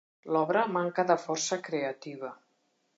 [0.35, 2.35] L'obra manca de força creativa.